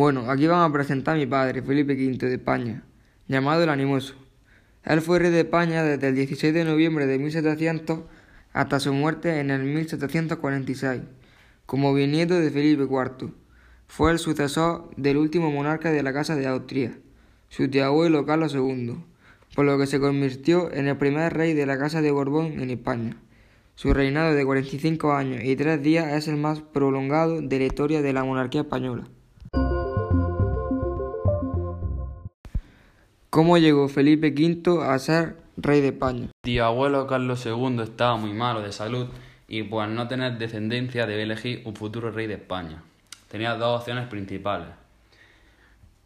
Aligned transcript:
Bueno, 0.00 0.30
aquí 0.30 0.46
vamos 0.46 0.70
a 0.70 0.72
presentar 0.72 1.14
a 1.14 1.18
mi 1.18 1.26
padre, 1.26 1.60
Felipe 1.60 1.92
V 1.92 2.26
de 2.26 2.36
España, 2.36 2.84
llamado 3.28 3.62
el 3.64 3.68
Animoso. 3.68 4.14
Él 4.82 5.02
fue 5.02 5.18
rey 5.18 5.30
de 5.30 5.40
España 5.40 5.82
desde 5.82 6.08
el 6.08 6.14
16 6.14 6.54
de 6.54 6.64
noviembre 6.64 7.04
de 7.04 7.18
1700 7.18 8.00
hasta 8.54 8.80
su 8.80 8.94
muerte 8.94 9.40
en 9.40 9.50
el 9.50 9.62
1746, 9.64 11.02
como 11.66 11.92
bisnieto 11.92 12.32
de 12.40 12.50
Felipe 12.50 12.84
IV. 12.84 13.34
Fue 13.88 14.10
el 14.10 14.18
sucesor 14.18 14.88
del 14.96 15.18
último 15.18 15.50
monarca 15.50 15.90
de 15.90 16.02
la 16.02 16.14
Casa 16.14 16.34
de 16.34 16.46
Austria, 16.46 16.96
su 17.50 17.68
tío 17.68 17.84
abuelo 17.84 18.24
Carlos 18.24 18.54
II, 18.54 19.04
por 19.54 19.66
lo 19.66 19.76
que 19.76 19.86
se 19.86 20.00
convirtió 20.00 20.72
en 20.72 20.88
el 20.88 20.96
primer 20.96 21.34
rey 21.34 21.52
de 21.52 21.66
la 21.66 21.78
Casa 21.78 22.00
de 22.00 22.10
Borbón 22.10 22.58
en 22.58 22.70
España. 22.70 23.18
Su 23.74 23.92
reinado 23.92 24.32
de 24.32 24.46
45 24.46 25.12
años 25.12 25.44
y 25.44 25.56
tres 25.56 25.82
días 25.82 26.10
es 26.14 26.26
el 26.26 26.38
más 26.38 26.62
prolongado 26.62 27.42
de 27.42 27.58
la 27.58 27.66
historia 27.66 28.00
de 28.00 28.14
la 28.14 28.24
monarquía 28.24 28.62
española. 28.62 29.06
¿Cómo 33.30 33.58
llegó 33.58 33.86
Felipe 33.86 34.34
V 34.36 34.84
a 34.84 34.98
ser 34.98 35.36
rey 35.56 35.80
de 35.80 35.90
España? 35.90 36.30
Tío 36.42 36.64
abuelo 36.64 37.06
Carlos 37.06 37.46
II 37.46 37.78
estaba 37.80 38.16
muy 38.16 38.32
malo 38.32 38.60
de 38.60 38.72
salud 38.72 39.06
y 39.46 39.62
por 39.62 39.86
no 39.86 40.08
tener 40.08 40.36
descendencia 40.36 41.06
debía 41.06 41.22
elegir 41.22 41.62
un 41.64 41.76
futuro 41.76 42.10
rey 42.10 42.26
de 42.26 42.34
España. 42.34 42.82
Tenía 43.28 43.54
dos 43.54 43.82
opciones 43.82 44.08
principales. 44.08 44.66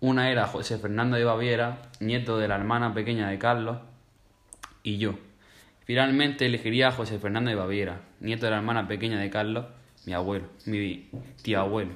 Una 0.00 0.30
era 0.30 0.47
José 0.47 0.77
Fernando 0.77 1.16
de 1.16 1.24
Baviera, 1.24 1.80
nieto 1.98 2.37
de 2.37 2.47
la 2.47 2.56
hermana 2.56 2.92
pequeña 2.92 3.30
de 3.30 3.38
Carlos, 3.38 3.78
y 4.83 4.98
yo. 4.98 5.14
Finalmente 5.86 6.45
elegiría 6.45 6.88
a 6.88 6.92
José 6.92 7.19
Fernando 7.19 7.48
de 7.48 7.56
Baviera, 7.56 8.02
nieto 8.20 8.45
de 8.45 8.50
la 8.50 8.59
hermana 8.59 8.86
pequeña 8.86 9.19
de 9.19 9.30
Carlos, 9.30 9.64
mi 10.05 10.12
abuelo, 10.12 10.45
mi 10.66 11.09
tío 11.41 11.61
abuelo, 11.61 11.95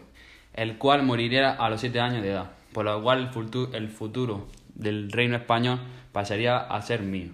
el 0.54 0.78
cual 0.78 1.02
moriría 1.02 1.50
a 1.50 1.68
los 1.68 1.82
siete 1.82 2.00
años 2.00 2.22
de 2.22 2.30
edad, 2.30 2.50
por 2.72 2.86
lo 2.86 3.02
cual 3.02 3.30
el 3.74 3.88
futuro 3.90 4.48
del 4.78 5.12
reino 5.12 5.36
español 5.36 5.80
pasaría 6.12 6.56
a 6.56 6.80
ser 6.80 7.02
mío. 7.02 7.32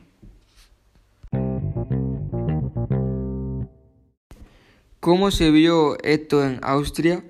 ¿Cómo 4.99 5.31
se 5.31 5.51
vio 5.51 5.99
esto 6.03 6.43
en 6.43 6.61
Austria? 6.63 7.23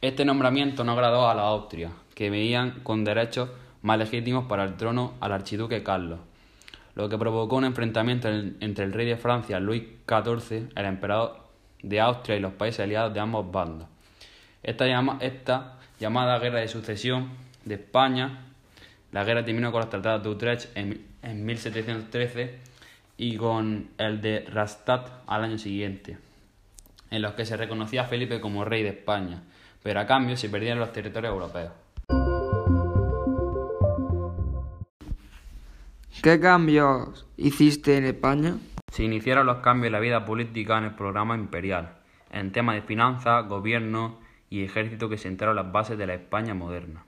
Este 0.00 0.24
nombramiento 0.24 0.82
no 0.82 0.92
agradó 0.92 1.28
a 1.28 1.34
la 1.34 1.42
Austria, 1.42 1.90
que 2.14 2.30
veían 2.30 2.80
con 2.82 3.04
derechos 3.04 3.50
más 3.82 3.98
legítimos 3.98 4.46
para 4.46 4.64
el 4.64 4.76
trono 4.76 5.12
al 5.20 5.32
archiduque 5.32 5.82
Carlos, 5.82 6.20
lo 6.94 7.08
que 7.10 7.18
provocó 7.18 7.56
un 7.56 7.66
enfrentamiento 7.66 8.28
entre 8.28 8.86
el 8.86 8.94
rey 8.94 9.06
de 9.06 9.16
Francia, 9.16 9.60
Luis 9.60 9.82
XIV, 10.08 10.70
el 10.74 10.86
emperador 10.86 11.46
de 11.82 12.00
Austria 12.00 12.36
y 12.36 12.40
los 12.40 12.54
países 12.54 12.80
aliados 12.80 13.12
de 13.12 13.20
ambos 13.20 13.50
bandos. 13.52 13.88
Esta, 14.62 14.86
esta 15.20 15.78
llamada 16.00 16.38
guerra 16.38 16.60
de 16.60 16.68
sucesión 16.68 17.28
de 17.64 17.74
España 17.74 18.54
la 19.16 19.24
guerra 19.24 19.46
terminó 19.46 19.72
con 19.72 19.80
los 19.80 19.88
tratados 19.88 20.22
de 20.22 20.28
Utrecht 20.28 20.76
en, 20.76 21.46
1713 21.46 22.58
y 23.16 23.38
con 23.38 23.88
el 23.96 24.20
de 24.20 24.40
Rastatt 24.40 25.08
al 25.26 25.42
año 25.42 25.56
siguiente, 25.56 26.18
en 27.10 27.22
los 27.22 27.32
que 27.32 27.46
se 27.46 27.56
reconocía 27.56 28.02
a 28.02 28.04
Felipe 28.04 28.42
como 28.42 28.66
rey 28.66 28.82
de 28.82 28.90
España, 28.90 29.42
pero 29.82 30.00
a 30.00 30.06
cambio 30.06 30.36
se 30.36 30.50
perdían 30.50 30.78
los 30.78 30.92
territorios 30.92 31.32
europeos. 31.32 31.72
¿Qué 36.22 36.38
cambios 36.38 37.26
hiciste 37.38 37.96
en 37.96 38.04
España? 38.04 38.58
Se 38.92 39.02
iniciaron 39.02 39.46
los 39.46 39.60
cambios 39.60 39.86
en 39.86 39.92
la 39.92 40.00
vida 40.00 40.26
política 40.26 40.76
en 40.76 40.84
el 40.84 40.94
programa 40.94 41.36
imperial, 41.36 41.96
en 42.30 42.52
temas 42.52 42.74
de 42.74 42.82
finanzas, 42.82 43.48
gobierno 43.48 44.18
y 44.50 44.62
ejército 44.62 45.08
que 45.08 45.16
sentaron 45.16 45.56
las 45.56 45.72
bases 45.72 45.96
de 45.96 46.06
la 46.06 46.12
España 46.12 46.52
moderna. 46.52 47.05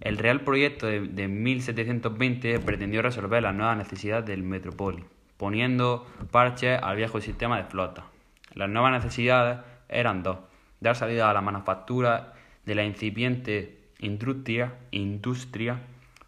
El 0.00 0.16
Real 0.16 0.40
Proyecto 0.40 0.86
de, 0.86 1.28
1720 1.28 2.58
pretendió 2.60 3.02
resolver 3.02 3.42
las 3.42 3.54
nuevas 3.54 3.76
necesidades 3.76 4.24
del 4.24 4.42
metrópoli, 4.42 5.04
poniendo 5.36 6.06
parche 6.30 6.74
al 6.74 6.96
viejo 6.96 7.20
sistema 7.20 7.58
de 7.58 7.64
flota. 7.64 8.06
Las 8.54 8.70
nuevas 8.70 8.92
necesidades 8.92 9.58
eran 9.88 10.22
dos: 10.22 10.38
dar 10.80 10.96
salida 10.96 11.30
a 11.30 11.34
la 11.34 11.42
manufactura 11.42 12.32
de 12.64 12.74
la 12.74 12.84
incipiente 12.84 13.90
industria, 13.98 14.78
industria 14.90 15.80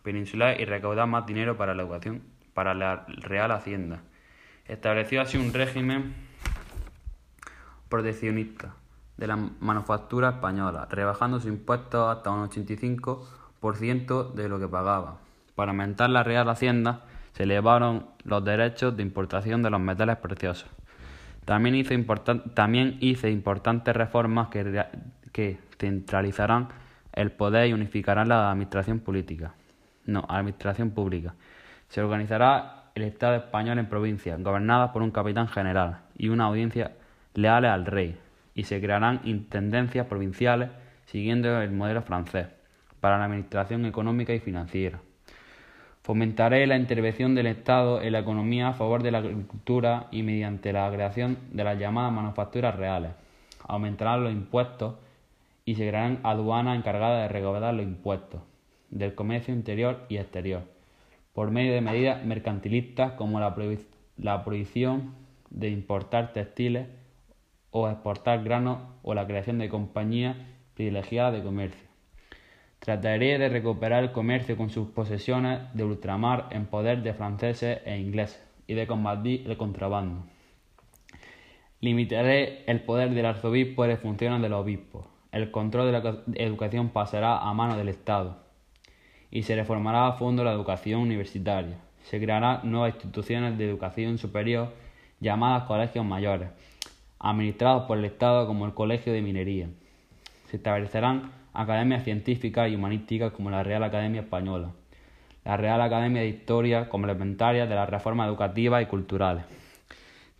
peninsular 0.02 0.60
y 0.60 0.66
recaudar 0.66 1.06
más 1.06 1.26
dinero 1.26 1.56
para 1.56 1.74
la 1.74 1.82
educación, 1.82 2.22
para 2.52 2.74
la 2.74 3.06
Real 3.08 3.52
Hacienda. 3.52 4.02
Estableció 4.66 5.22
así 5.22 5.38
un 5.38 5.54
régimen 5.54 6.14
proteccionista 7.88 8.74
de 9.16 9.26
la 9.26 9.36
manufactura 9.36 10.30
española, 10.30 10.88
rebajando 10.90 11.38
sus 11.40 11.48
impuestos 11.48 12.14
hasta 12.14 12.30
un 12.30 12.40
85 12.40 13.41
de 13.62 14.48
lo 14.48 14.58
que 14.58 14.66
pagaba. 14.66 15.18
Para 15.54 15.70
aumentar 15.70 16.10
la 16.10 16.24
Real 16.24 16.48
Hacienda 16.48 17.02
se 17.32 17.44
elevaron 17.44 18.06
los 18.24 18.44
derechos 18.44 18.96
de 18.96 19.04
importación 19.04 19.62
de 19.62 19.70
los 19.70 19.80
metales 19.80 20.16
preciosos. 20.16 20.68
También 21.44 21.76
hizo, 21.76 21.94
también 22.54 22.96
hizo 23.00 23.28
importantes 23.28 23.94
reformas 23.94 24.48
que, 24.48 24.84
que 25.30 25.60
centralizarán 25.78 26.68
el 27.12 27.30
poder 27.30 27.68
y 27.68 27.72
unificarán 27.72 28.28
la 28.28 28.50
administración 28.50 28.98
política. 28.98 29.54
No, 30.06 30.24
administración 30.28 30.90
pública. 30.90 31.34
Se 31.88 32.02
organizará 32.02 32.90
el 32.96 33.04
Estado 33.04 33.36
español 33.36 33.78
en 33.78 33.88
provincias, 33.88 34.42
gobernadas 34.42 34.90
por 34.90 35.02
un 35.02 35.12
capitán 35.12 35.46
general 35.46 36.00
y 36.16 36.30
una 36.30 36.46
audiencia 36.46 36.92
leales 37.34 37.70
al 37.70 37.86
rey, 37.86 38.18
y 38.54 38.64
se 38.64 38.80
crearán 38.80 39.20
intendencias 39.24 40.06
provinciales 40.06 40.70
siguiendo 41.06 41.60
el 41.62 41.70
modelo 41.70 42.02
francés 42.02 42.48
para 43.02 43.18
la 43.18 43.24
administración 43.24 43.84
económica 43.84 44.32
y 44.32 44.38
financiera. 44.38 45.00
Fomentaré 46.02 46.68
la 46.68 46.76
intervención 46.76 47.34
del 47.34 47.48
Estado 47.48 48.00
en 48.00 48.12
la 48.12 48.20
economía 48.20 48.68
a 48.68 48.74
favor 48.74 49.02
de 49.02 49.10
la 49.10 49.18
agricultura 49.18 50.06
y 50.12 50.22
mediante 50.22 50.72
la 50.72 50.88
creación 50.88 51.36
de 51.50 51.64
las 51.64 51.76
llamadas 51.80 52.12
manufacturas 52.12 52.76
reales. 52.76 53.10
Aumentarán 53.66 54.22
los 54.22 54.32
impuestos 54.32 54.94
y 55.64 55.74
se 55.74 55.88
crearán 55.88 56.20
aduanas 56.22 56.78
encargadas 56.78 57.22
de 57.22 57.28
recaudar 57.28 57.74
los 57.74 57.84
impuestos 57.84 58.40
del 58.90 59.16
comercio 59.16 59.52
interior 59.52 60.06
y 60.08 60.18
exterior, 60.18 60.62
por 61.32 61.50
medio 61.50 61.72
de 61.72 61.80
medidas 61.80 62.24
mercantilistas 62.24 63.14
como 63.14 63.40
la, 63.40 63.52
la 64.16 64.44
prohibición 64.44 65.16
de 65.50 65.70
importar 65.70 66.32
textiles 66.32 66.86
o 67.72 67.88
exportar 67.88 68.44
granos 68.44 68.78
o 69.02 69.12
la 69.14 69.26
creación 69.26 69.58
de 69.58 69.68
compañías 69.68 70.36
privilegiadas 70.74 71.32
de 71.32 71.42
comercio. 71.42 71.91
Trataré 72.82 73.38
de 73.38 73.48
recuperar 73.48 74.02
el 74.02 74.10
comercio 74.10 74.56
con 74.56 74.68
sus 74.68 74.88
posesiones 74.88 75.60
de 75.72 75.84
ultramar 75.84 76.48
en 76.50 76.66
poder 76.66 77.04
de 77.04 77.14
franceses 77.14 77.78
e 77.84 77.96
ingleses 77.96 78.42
y 78.66 78.74
de 78.74 78.88
combatir 78.88 79.48
el 79.48 79.56
contrabando. 79.56 80.24
Limitaré 81.80 82.64
el 82.66 82.80
poder 82.80 83.10
del 83.10 83.26
arzobispo 83.26 83.84
y 83.84 83.88
las 83.88 84.00
funciones 84.00 84.42
del 84.42 84.54
obispo. 84.54 85.06
El 85.30 85.52
control 85.52 85.92
de 85.92 85.92
la 85.92 86.22
educación 86.34 86.88
pasará 86.88 87.38
a 87.38 87.54
manos 87.54 87.76
del 87.76 87.88
Estado 87.88 88.38
y 89.30 89.44
se 89.44 89.54
reformará 89.54 90.08
a 90.08 90.14
fondo 90.14 90.42
la 90.42 90.52
educación 90.52 91.02
universitaria. 91.02 91.78
Se 92.02 92.18
crearán 92.18 92.68
nuevas 92.68 92.94
instituciones 92.94 93.56
de 93.58 93.68
educación 93.70 94.18
superior 94.18 94.74
llamadas 95.20 95.68
colegios 95.68 96.04
mayores, 96.04 96.48
administrados 97.20 97.84
por 97.84 97.98
el 97.98 98.06
Estado 98.06 98.48
como 98.48 98.66
el 98.66 98.74
Colegio 98.74 99.12
de 99.12 99.22
Minería. 99.22 99.68
Se 100.50 100.56
establecerán 100.56 101.41
academias 101.54 102.04
científicas 102.04 102.70
y 102.70 102.74
humanísticas 102.74 103.32
como 103.32 103.50
la 103.50 103.62
Real 103.62 103.84
Academia 103.84 104.22
Española, 104.22 104.70
la 105.44 105.56
Real 105.56 105.80
Academia 105.80 106.22
de 106.22 106.28
Historia 106.28 106.88
complementaria 106.88 107.66
de 107.66 107.74
las 107.74 107.88
reformas 107.88 108.28
educativas 108.28 108.82
y 108.82 108.86
culturales. 108.86 109.44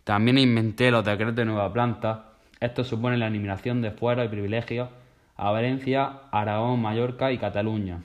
También 0.03 0.37
inventé 0.37 0.91
los 0.91 1.05
decretos 1.05 1.35
de 1.35 1.45
nueva 1.45 1.71
planta. 1.71 2.31
Esto 2.59 2.83
supone 2.83 3.17
la 3.17 3.27
eliminación 3.27 3.81
de 3.81 3.91
fueros 3.91 4.25
y 4.25 4.29
privilegios 4.29 4.89
a 5.35 5.51
Valencia, 5.51 6.21
Aragón, 6.31 6.81
Mallorca 6.81 7.31
y 7.31 7.37
Cataluña. 7.37 8.01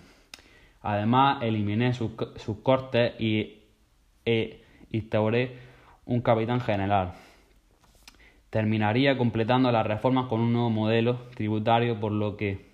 Además, 0.83 1.43
eliminé 1.43 1.93
sus, 1.93 2.13
cortes 2.63 3.13
y 3.21 3.63
e 4.25 4.63
instauré 4.91 5.57
un 6.07 6.21
capitán 6.21 6.61
general. 6.61 7.15
Terminaría 8.51 9.19
completando 9.19 9.71
las 9.73 9.87
reformas 9.87 10.27
con 10.27 10.41
un 10.41 10.53
nuevo 10.53 10.71
modelo 10.71 11.17
tributario, 11.35 12.01
por 12.01 12.13
lo 12.13 12.37
que 12.37 12.68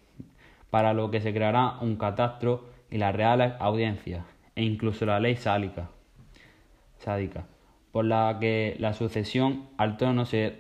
para 0.75 0.93
lo 0.93 1.09
que 1.09 1.21
se 1.21 1.33
creará 1.33 1.79
un 1.83 1.95
catastro 1.95 2.65
y 2.91 2.99
las 2.99 3.15
reales 3.15 3.53
audiencias, 3.61 4.25
e 4.57 4.65
incluso 4.65 5.07
la 5.07 5.21
ley 5.21 5.37
sálica, 5.37 5.89
sádica, 6.99 7.47
por 7.93 8.07
la 8.07 8.39
que 8.41 8.75
la 8.81 8.93
sucesión 8.93 9.69
al 9.77 9.97
trono 9.97 10.25
se 10.25 10.57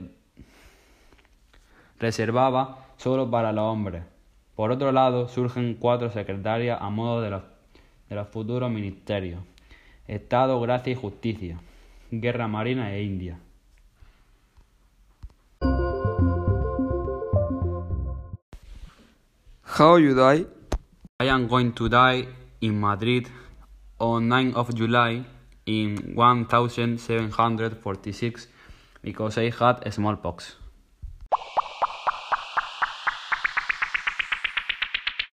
reservaba 1.98 2.86
solo 2.96 3.28
para 3.28 3.50
los 3.50 3.64
hombres. 3.64 4.04
Por 4.54 4.70
otro 4.70 4.92
lado, 4.92 5.26
surgen 5.26 5.74
cuatro 5.74 6.10
secretarias 6.10 6.78
a 6.80 6.90
modo 6.90 7.20
de 7.20 7.30
los, 7.30 7.42
de 8.08 8.14
los 8.14 8.28
futuros 8.28 8.70
ministerios. 8.70 9.42
Estado, 10.06 10.60
Gracia 10.60 10.92
y 10.92 10.94
Justicia, 10.94 11.58
Guerra 12.12 12.46
Marina 12.46 12.94
e 12.94 13.02
India. 13.02 13.40
How 19.76 19.98
you 19.98 20.14
die? 20.14 20.46
I 21.18 21.26
am 21.26 21.48
going 21.48 21.72
to 21.72 21.88
die 21.88 22.28
in 22.60 22.78
Madrid 22.78 23.28
on 23.98 24.28
9th 24.28 24.54
of 24.54 24.72
July 24.72 25.24
in 25.66 26.14
1746 26.14 28.46
because 29.02 29.36
I 29.36 29.50
had 29.50 29.92
smallpox. 29.92 30.58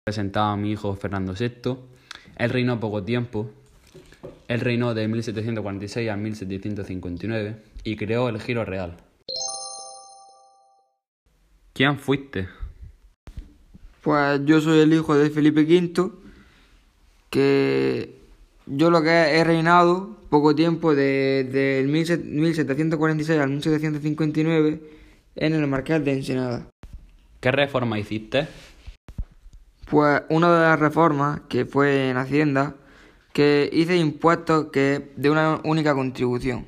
Presentaba 0.06 0.54
a 0.54 0.56
mi 0.56 0.72
hijo 0.72 0.96
Fernando 0.96 1.34
VI. 1.34 1.78
Él 2.38 2.50
reinó 2.50 2.80
poco 2.80 3.04
tiempo. 3.04 3.52
Él 4.48 4.62
reinó 4.62 4.94
de 4.94 5.10
1746 5.10 6.10
a 6.10 6.16
1759 6.16 7.62
y 7.84 7.98
creó 7.98 8.30
el 8.30 8.40
giro 8.40 8.64
real. 8.64 8.96
¿Quién 11.74 12.00
fuiste? 12.00 12.48
Pues 14.02 14.42
yo 14.46 14.62
soy 14.62 14.80
el 14.80 14.94
hijo 14.94 15.16
de 15.16 15.30
Felipe 15.30 15.62
V, 15.62 16.12
que 17.30 18.16
yo 18.66 18.90
lo 18.90 19.02
que 19.02 19.10
he 19.10 19.44
reinado 19.44 20.18
poco 20.30 20.56
tiempo, 20.56 20.96
desde 20.96 21.80
el 21.80 21.88
1746 21.88 23.40
al 23.40 23.50
1759, 23.50 24.82
en 25.36 25.54
el 25.54 25.68
Marqués 25.68 26.04
de 26.06 26.14
Ensenada. 26.14 26.68
¿Qué 27.40 27.52
reforma 27.52 27.98
hiciste? 27.98 28.48
Pues 29.90 30.22
una 30.30 30.54
de 30.54 30.60
las 30.62 30.80
reformas 30.80 31.42
que 31.50 31.66
fue 31.66 32.10
en 32.10 32.18
Hacienda, 32.18 32.76
que 33.34 33.70
hice 33.74 33.98
impuestos 33.98 34.68
que 34.72 35.12
de 35.16 35.30
una 35.30 35.60
única 35.64 35.94
contribución. 35.94 36.66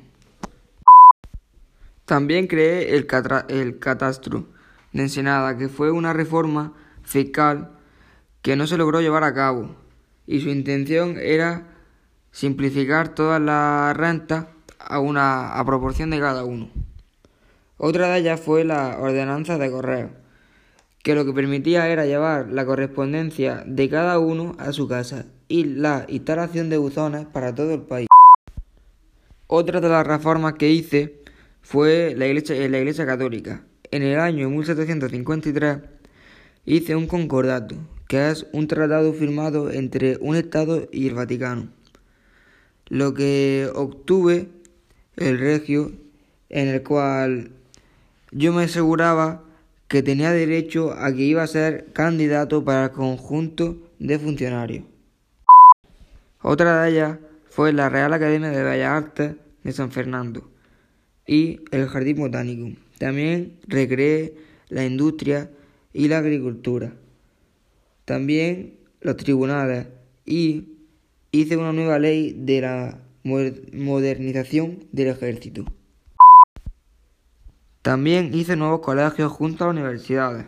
También 2.04 2.46
creé 2.46 2.96
el, 2.96 3.06
el 3.48 3.78
catastro 3.78 4.46
de 4.92 5.02
Ensenada, 5.02 5.56
que 5.56 5.68
fue 5.68 5.90
una 5.90 6.12
reforma 6.12 6.72
fiscal 7.12 7.70
que 8.40 8.56
no 8.56 8.66
se 8.66 8.76
logró 8.76 9.00
llevar 9.00 9.22
a 9.22 9.34
cabo, 9.34 9.76
y 10.26 10.40
su 10.40 10.48
intención 10.48 11.16
era 11.18 11.68
simplificar 12.32 13.14
todas 13.14 13.40
las 13.40 13.96
rentas 13.96 14.46
a 14.78 14.98
una 14.98 15.52
a 15.58 15.64
proporción 15.64 16.10
de 16.10 16.18
cada 16.18 16.44
uno. 16.44 16.70
Otra 17.76 18.08
de 18.08 18.18
ellas 18.20 18.40
fue 18.40 18.64
la 18.64 18.98
ordenanza 18.98 19.58
de 19.58 19.70
correo, 19.70 20.10
que 21.02 21.14
lo 21.14 21.24
que 21.24 21.32
permitía 21.32 21.88
era 21.88 22.06
llevar 22.06 22.48
la 22.48 22.64
correspondencia 22.64 23.62
de 23.66 23.88
cada 23.88 24.18
uno 24.18 24.56
a 24.58 24.72
su 24.72 24.88
casa 24.88 25.26
y 25.48 25.64
la 25.64 26.06
instalación 26.08 26.70
de 26.70 26.78
buzones 26.78 27.26
para 27.26 27.54
todo 27.54 27.74
el 27.74 27.82
país. 27.82 28.08
Otra 29.46 29.80
de 29.80 29.88
las 29.88 30.06
reformas 30.06 30.54
que 30.54 30.70
hice 30.70 31.20
fue 31.60 32.14
la 32.16 32.26
iglesia, 32.26 32.56
la 32.68 32.78
iglesia 32.78 33.04
católica. 33.04 33.64
En 33.90 34.02
el 34.02 34.18
año 34.18 34.48
1753 34.48 35.78
hice 36.64 36.96
un 36.96 37.06
concordato, 37.06 37.76
que 38.08 38.30
es 38.30 38.46
un 38.52 38.68
tratado 38.68 39.12
firmado 39.12 39.70
entre 39.70 40.18
un 40.20 40.36
Estado 40.36 40.88
y 40.92 41.08
el 41.08 41.14
Vaticano, 41.14 41.68
lo 42.88 43.14
que 43.14 43.68
obtuve 43.74 44.48
el 45.16 45.38
regio 45.38 45.92
en 46.48 46.68
el 46.68 46.82
cual 46.82 47.50
yo 48.30 48.52
me 48.52 48.64
aseguraba 48.64 49.44
que 49.88 50.02
tenía 50.02 50.32
derecho 50.32 50.92
a 50.92 51.12
que 51.12 51.22
iba 51.22 51.42
a 51.42 51.46
ser 51.46 51.92
candidato 51.92 52.64
para 52.64 52.84
el 52.84 52.90
conjunto 52.92 53.90
de 53.98 54.18
funcionarios. 54.18 54.84
Otra 56.40 56.82
de 56.82 56.90
ellas 56.90 57.18
fue 57.48 57.72
la 57.72 57.88
Real 57.88 58.12
Academia 58.12 58.50
de 58.50 58.62
Bellas 58.62 58.90
Artes 58.90 59.34
de 59.62 59.72
San 59.72 59.92
Fernando 59.92 60.50
y 61.26 61.60
el 61.70 61.88
Jardín 61.88 62.16
Botánico. 62.16 62.76
También 62.98 63.58
recreé 63.68 64.34
la 64.68 64.84
industria 64.84 65.50
y 65.92 66.08
la 66.08 66.18
agricultura. 66.18 66.94
También 68.04 68.78
los 69.00 69.16
tribunales 69.16 69.88
y 70.24 70.68
hice 71.30 71.56
una 71.56 71.72
nueva 71.72 71.98
ley 71.98 72.34
de 72.36 72.60
la 72.60 72.98
modernización 73.24 74.84
del 74.92 75.08
ejército. 75.08 75.64
También 77.82 78.34
hice 78.34 78.56
nuevos 78.56 78.80
colegios 78.80 79.32
junto 79.32 79.64
a 79.64 79.70
universidades. 79.70 80.46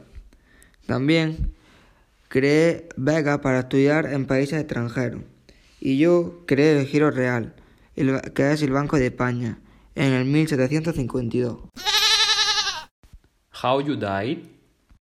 También 0.86 1.54
creé 2.28 2.88
becas 2.96 3.38
para 3.38 3.60
estudiar 3.60 4.06
en 4.06 4.26
países 4.26 4.60
extranjeros. 4.60 5.22
Y 5.80 5.98
yo 5.98 6.44
creé 6.46 6.78
el 6.78 6.86
Giro 6.86 7.10
Real, 7.10 7.54
que 7.94 8.52
es 8.52 8.62
el 8.62 8.72
Banco 8.72 8.96
de 8.96 9.06
España, 9.06 9.58
en 9.94 10.12
el 10.12 10.24
1752. 10.24 11.58
How 13.62 13.80
you 13.80 13.96
died? 13.96 14.38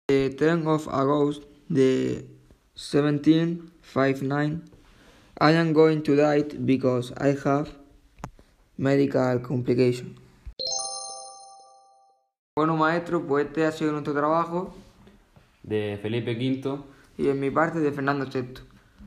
The 0.09 0.35
10th 0.35 0.67
of 0.67 0.87
August, 0.89 1.43
the 1.69 2.25
1759, 2.75 4.61
I 5.37 5.51
am 5.51 5.71
going 5.71 6.03
to 6.03 6.17
die 6.17 6.41
because 6.41 7.13
I 7.15 7.37
have 7.45 7.69
medical 8.77 9.39
complication. 9.39 10.17
Bueno, 12.57 12.75
maestro, 12.75 13.25
pues 13.25 13.45
este 13.45 13.65
ha 13.65 13.71
sido 13.71 13.93
nuestro 13.93 14.13
trabajo. 14.13 14.73
De 15.63 15.97
Felipe 16.01 16.35
V. 16.35 16.79
Y 17.17 17.29
en 17.29 17.39
mi 17.39 17.49
parte 17.49 17.79
de 17.79 17.89
Fernando 17.93 18.25
VI. 18.25 18.72